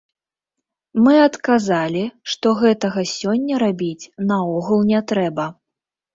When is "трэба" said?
5.15-5.49